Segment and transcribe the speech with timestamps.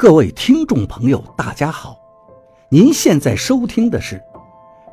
[0.00, 1.94] 各位听众朋友，大家好！
[2.70, 4.18] 您现在收听的是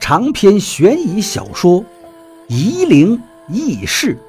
[0.01, 1.81] 长篇悬疑小说
[2.49, 3.17] 《夷陵
[3.47, 4.19] 轶事》，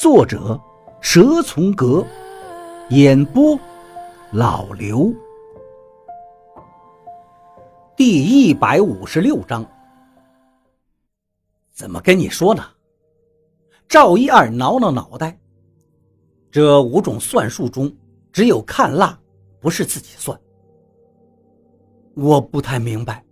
[0.00, 0.58] 作者
[1.02, 2.02] 蛇从阁，
[2.88, 3.60] 演播
[4.32, 5.12] 老刘。
[7.94, 9.70] 第一百五十六章，
[11.74, 12.64] 怎么跟你说呢？
[13.86, 15.38] 赵一二挠挠脑袋，
[16.50, 17.94] 这五种算术中，
[18.32, 19.18] 只有看蜡。
[19.64, 20.38] 不是自己算，
[22.12, 23.24] 我不太明白。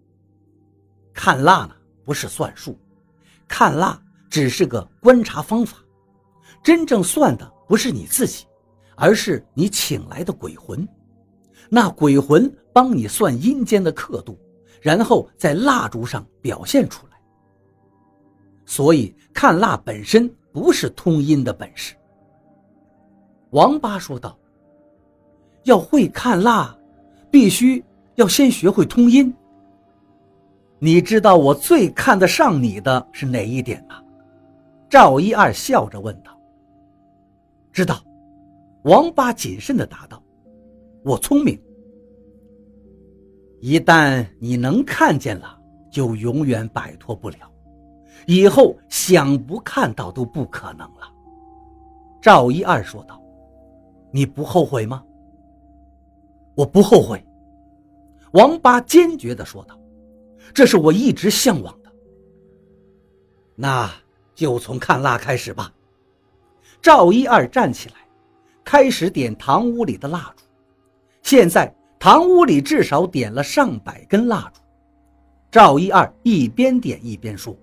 [1.13, 2.75] 看蜡呢，不是算术，
[3.47, 5.77] 看蜡只是个观察方法。
[6.63, 8.47] 真正算的不是你自己，
[8.97, 10.89] 而是你请来的鬼魂。
[11.69, 14.41] 那鬼魂帮你算阴间的刻度，
[14.81, 17.13] 然后在蜡烛上表现出来。
[18.65, 21.95] 所以看蜡本身不是通阴的本事。
[23.51, 24.35] 王八说道。
[25.65, 26.77] 要会看蜡，
[27.31, 27.85] 必须
[28.17, 29.33] 要先学会通音。
[30.79, 34.03] 你知道我最看得上你的是哪一点吗？
[34.89, 36.37] 赵一二笑着问道。
[37.73, 38.03] 知道，
[38.83, 40.23] 王八谨慎地答道
[41.05, 41.59] ：“我聪明。
[43.61, 45.57] 一旦你能看见了，
[45.91, 47.37] 就永远摆脱不了，
[48.27, 51.09] 以后想不看到都不可能了。”
[52.21, 53.23] 赵一二说道
[54.11, 55.03] ：“你不后悔吗？”
[56.55, 57.25] 我不后悔，
[58.33, 59.79] 王八坚决地说道
[60.53, 61.91] ：“这是我一直向往的。”
[63.57, 63.91] 那
[64.35, 65.73] 就从看蜡开始吧。
[66.81, 67.95] 赵一二站起来，
[68.65, 70.45] 开始点堂屋里的蜡烛。
[71.23, 74.61] 现在堂屋里至少点了上百根蜡烛。
[75.51, 77.57] 赵一二一边点一边说：“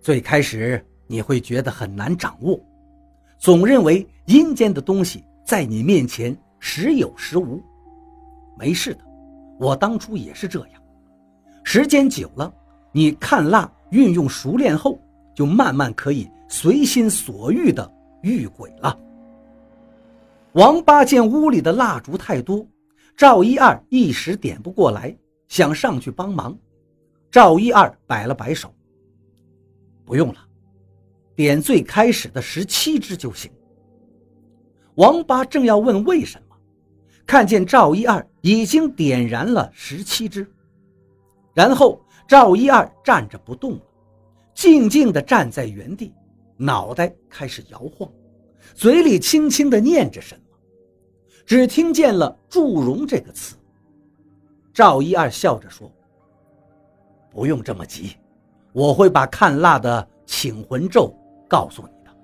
[0.00, 2.60] 最开始你会觉得很难掌握，
[3.38, 6.36] 总认为阴间的东西在你面前。”
[6.68, 7.62] 时有时无，
[8.58, 9.00] 没事的。
[9.56, 10.82] 我当初也是这样。
[11.62, 12.52] 时间久了，
[12.90, 15.00] 你看蜡运用熟练后，
[15.32, 17.88] 就慢慢可以随心所欲的
[18.20, 18.98] 遇鬼了。
[20.54, 22.66] 王八见屋里的蜡烛太多，
[23.16, 25.16] 赵一二一时点不过来，
[25.46, 26.58] 想上去帮忙。
[27.30, 28.74] 赵一二摆了摆手
[30.04, 30.40] ：“不用了，
[31.36, 33.48] 点最开始的十七支就行。”
[34.96, 36.45] 王八正要问为什么。
[37.26, 40.46] 看见赵一二已经点燃了十七支，
[41.52, 43.80] 然后赵一二站着不动了，
[44.54, 46.14] 静静地站在原地，
[46.56, 48.08] 脑袋开始摇晃，
[48.74, 50.40] 嘴里轻轻地念着什么，
[51.44, 53.56] 只听见了“祝融”这个词。
[54.72, 55.90] 赵一二笑着说
[57.30, 58.16] ：“不用这么急，
[58.72, 61.12] 我会把看蜡的请魂咒
[61.48, 62.16] 告诉你的。”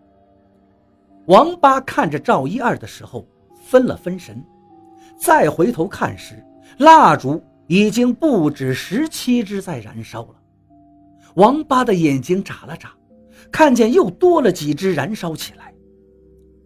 [1.27, 3.27] 王八看着赵一二的时候，
[3.65, 4.41] 分了分神。
[5.23, 6.45] 再回头看时，
[6.79, 10.35] 蜡烛已经不止十七支在燃烧了。
[11.37, 12.91] 王八的眼睛眨了眨，
[13.53, 15.73] 看见又多了几支燃烧起来。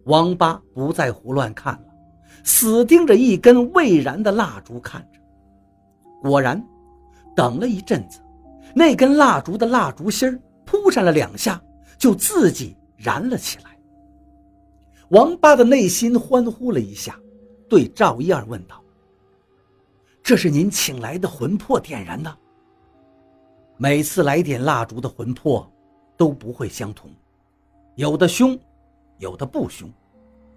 [0.05, 1.85] 王八不再胡乱看了，
[2.43, 5.19] 死盯着一根未燃的蜡烛看着。
[6.23, 6.59] 果然，
[7.35, 8.19] 等了一阵子，
[8.73, 11.61] 那根蜡烛的蜡烛芯儿扑上了两下，
[11.99, 13.77] 就自己燃了起来。
[15.09, 17.15] 王八的内心欢呼了一下。
[17.69, 18.81] 对赵一二问道
[20.23, 22.37] ：“这是您请来的魂魄点燃的？
[23.75, 25.69] 每次来点蜡烛的魂魄
[26.15, 27.11] 都不会相同，
[27.95, 28.57] 有的凶，
[29.17, 29.89] 有的不凶。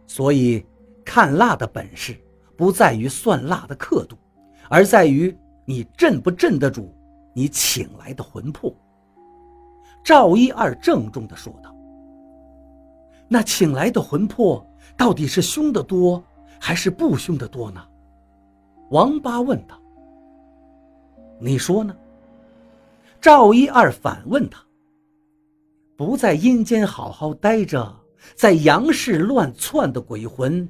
[0.06, 0.64] 所以
[1.04, 2.16] 看蜡的本事
[2.56, 4.16] 不在于算蜡的刻度，
[4.68, 6.94] 而在于你镇不镇得住
[7.34, 8.72] 你请来的魂魄。”
[10.04, 11.74] 赵一二郑重地说道
[13.28, 14.64] ：“那请来的魂魄
[14.96, 16.22] 到底是凶的多？”
[16.60, 17.82] 还是不凶的多呢？
[18.90, 19.80] 王八问道。
[21.40, 21.96] 你说呢？
[23.20, 24.62] 赵一二反问他。
[25.96, 27.94] 不在阴间好好待着，
[28.34, 30.68] 在阳世乱窜的鬼魂，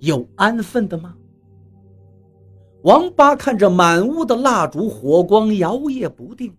[0.00, 1.14] 有安分的吗？
[2.82, 6.52] 王八看着满屋的蜡烛火光摇曳不定，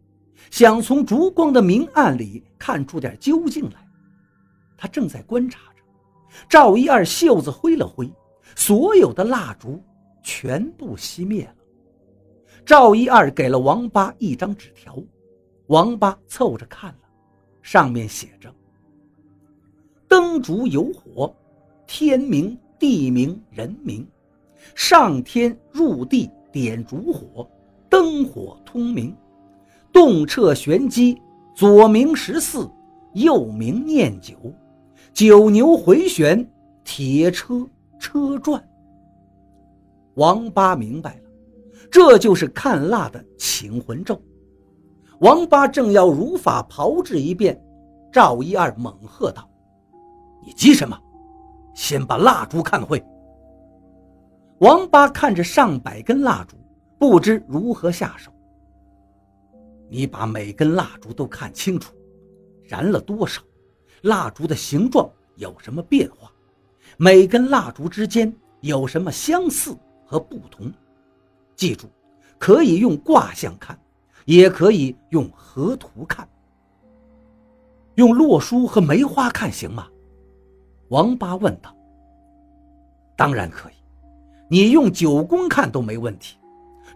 [0.49, 3.85] 想从烛光的明暗里看出点究竟来。
[4.77, 5.83] 他正在观察着，
[6.47, 8.11] 赵一二袖子挥了挥。
[8.55, 9.81] 所有的蜡烛
[10.23, 11.55] 全部熄灭了。
[12.65, 14.97] 赵一二给了王八一张纸条，
[15.67, 16.99] 王八凑着看了，
[17.61, 18.53] 上面写着
[20.07, 21.35] ：“灯烛有火，
[21.87, 24.07] 天明地明人明，
[24.75, 27.49] 上天入地点烛火，
[27.89, 29.15] 灯火通明，
[29.91, 31.19] 动彻玄机，
[31.55, 32.69] 左明十四，
[33.13, 34.35] 右明念九，
[35.13, 36.47] 九牛回旋，
[36.83, 37.67] 铁车。”
[38.01, 38.67] 车转，
[40.15, 41.21] 王八明白了，
[41.91, 44.19] 这就是看蜡的请魂咒。
[45.19, 47.63] 王八正要如法炮制一遍，
[48.11, 49.47] 赵一二猛喝道
[50.43, 50.99] ：“你急什么？
[51.75, 53.01] 先把蜡烛看会。”
[54.61, 56.57] 王八看着上百根蜡烛，
[56.97, 58.31] 不知如何下手。
[59.89, 61.93] 你把每根蜡烛都看清楚，
[62.63, 63.43] 燃了多少？
[64.01, 66.31] 蜡烛的形状有什么变化？
[66.97, 69.75] 每根蜡烛之间有什么相似
[70.05, 70.71] 和不同？
[71.55, 71.87] 记住，
[72.37, 73.77] 可以用卦象看。
[74.25, 76.29] 也可以用河图看，
[77.95, 79.87] 用洛书和梅花看行吗？
[80.89, 81.75] 王八问道。
[83.17, 83.73] 当然可以，
[84.47, 86.37] 你用九宫看都没问题，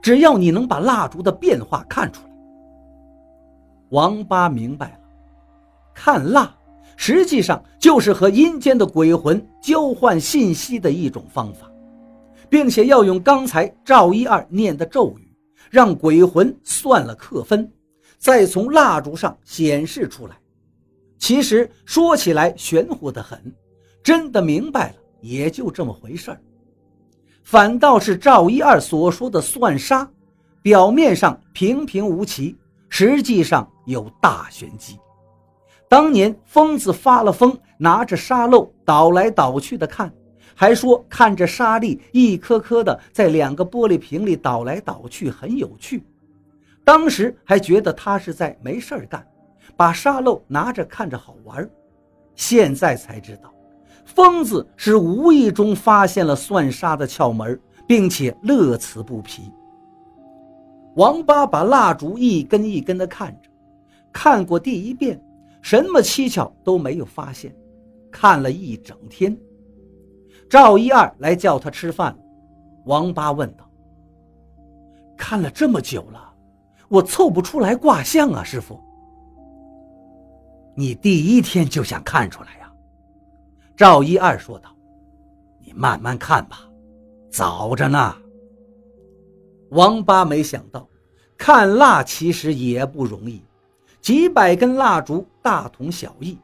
[0.03, 2.29] 只要你能把蜡烛的变化看出来。
[3.89, 4.99] 王八明白了，
[5.95, 6.55] 看蜡
[6.97, 11.69] 实际上就是和阴间的鬼魂交换信息的一种方法，
[12.49, 15.25] 并且要用刚才赵一二念的咒语。
[15.71, 17.69] 让鬼魂算了克分，
[18.17, 20.37] 再从蜡烛上显示出来。
[21.17, 23.53] 其实说起来玄乎的很，
[24.01, 26.39] 真的明白了也就这么回事儿。
[27.43, 30.09] 反倒是赵一二所说的算杀，
[30.61, 32.55] 表面上平平无奇，
[32.87, 34.97] 实际上有大玄机。
[35.89, 40.11] 当年疯子发了疯，拿着沙漏倒来倒去的看。
[40.57, 46.01] 还说看着沙粒一颗颗的在两个玻璃瓶里倒来倒去很有趣，
[46.85, 49.27] 当时还觉得他是在没事干，
[49.75, 51.69] 把沙漏拿着看着好玩。
[52.35, 53.53] 现在才知道，
[54.05, 59.51] 疯子是无意中发现了算沙的窍门，并且乐此不疲。
[60.95, 63.49] 王八把蜡烛一根一根的看着，
[64.13, 65.21] 看过第一遍，
[65.65, 67.51] 什么蹊跷都没有发现，
[68.11, 69.35] 看了一整天。
[70.47, 72.15] 赵一二来叫他吃饭，
[72.85, 73.67] 王八问道
[75.17, 76.31] ：“看了这么久了，
[76.87, 78.79] 我凑不出来卦象啊，师傅。
[80.75, 82.71] 你第一天就想看出来呀？”
[83.75, 84.69] 赵一二说道
[85.65, 86.59] ：“你慢慢看吧，
[87.31, 88.15] 早着呢。”
[89.73, 90.87] 王八没想到，
[91.35, 93.41] 看蜡其实也不容易，
[94.05, 96.37] 几百根蜡烛大同小异，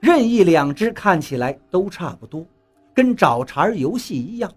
[0.00, 2.44] 任意两只看起来都差不多。
[2.92, 4.52] 跟找茬游戏一样，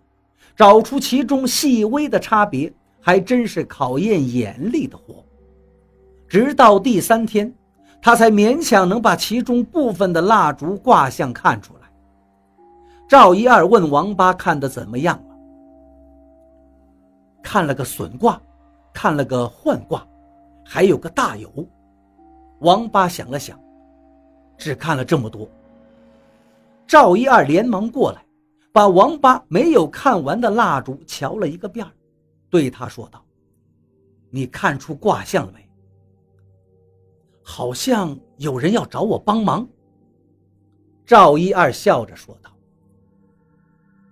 [0.58, 2.70] 找出其中细微的差别，
[3.00, 5.24] 还真是考验眼力的活。
[6.28, 7.50] 直到第三天，
[8.02, 11.90] 他才勉强能把其中部分的蜡烛卦象看出来。
[13.08, 15.36] 赵一二问王八看的怎么样了？
[17.42, 18.38] 看了个损卦，
[18.92, 20.06] 看了个换卦，
[20.66, 21.66] 还有个大有。
[22.60, 23.60] 王八想了想，
[24.58, 25.50] 只看了这么多。
[26.88, 28.24] 赵一二连忙过来。
[28.72, 31.86] 把王八没有看完的蜡烛瞧了一个遍
[32.52, 33.26] 对他说道
[34.30, 35.68] ：“你看出卦象了没？
[37.42, 39.68] 好像有人要找我帮忙。”
[41.04, 42.52] 赵一二笑着说道：“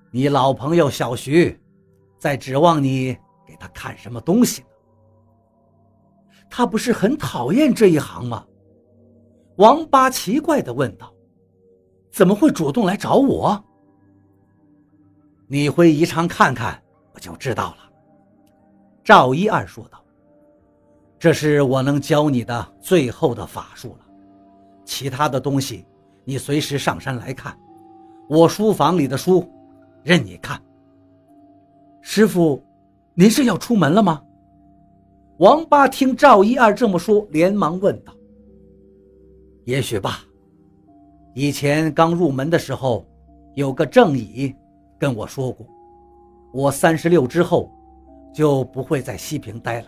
[0.09, 1.57] 你老朋友小徐，
[2.17, 3.15] 在指望你
[3.45, 4.63] 给他看什么东西？
[6.49, 8.45] 他不是很讨厌这一行吗？”
[9.57, 11.11] 王八奇怪地问道
[12.11, 13.63] ：“怎么会主动来找我？”
[15.49, 16.81] 你回宜昌看看，
[17.13, 17.77] 我就知道了。”
[19.03, 20.03] 赵一二说道
[21.17, 24.05] ，“这是我能教你的最后的法术了，
[24.83, 25.85] 其他的东西
[26.25, 27.57] 你随时上山来看，
[28.29, 29.49] 我书房里的书
[30.03, 30.61] 任你看。”
[32.01, 32.63] 师傅，
[33.13, 34.21] 您是要出门了吗？
[35.39, 38.11] 王八听赵一二这么说，连忙问道
[39.65, 40.23] ：“也许吧。
[41.35, 43.07] 以前刚入门的时候，
[43.55, 44.55] 有个正乙。”
[44.99, 45.67] 跟我说过，
[46.51, 47.71] 我三十六之后
[48.33, 49.87] 就不会在西平待了，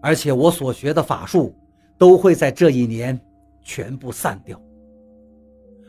[0.00, 1.52] 而且我所学的法术
[1.98, 3.20] 都会在这一年
[3.60, 4.56] 全部散掉。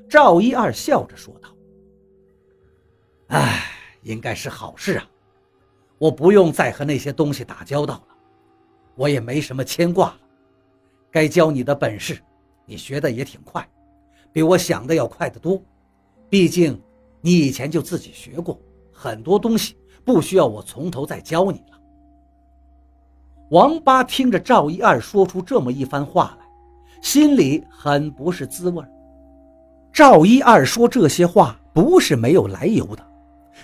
[0.09, 1.49] 赵一二笑着说道
[3.29, 3.65] ：“哎，
[4.01, 5.07] 应该是好事啊，
[5.99, 8.14] 我不用再和那些东西打交道了，
[8.95, 10.17] 我也没什么牵挂了。
[11.11, 12.17] 该教你的本事，
[12.65, 13.67] 你学的也挺快，
[14.31, 15.61] 比我想的要快得多，
[16.29, 16.79] 毕竟……”
[17.21, 18.61] 你以前就自己学过
[18.93, 21.79] 很多东西，不需要我从头再教你了。
[23.49, 26.45] 王八听着赵一二说出这么一番话来，
[27.01, 28.85] 心里很不是滋味
[29.91, 33.03] 赵一二说这些话不是没有来由的，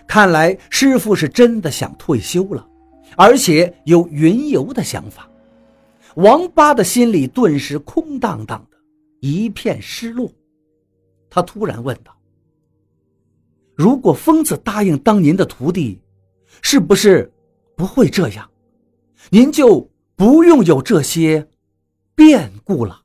[0.08, 2.68] 看来师傅是真的想退休了，
[3.16, 5.28] 而且有云游的想法。
[6.16, 8.78] 王八的心里顿时空荡荡的，
[9.20, 10.32] 一片失落。
[11.30, 12.16] 他突然问道。
[13.76, 16.00] 如果疯子答应当您的徒弟，
[16.62, 17.32] 是不是
[17.76, 18.50] 不会这样？
[19.30, 21.48] 您就不用有这些
[22.14, 23.01] 变故了。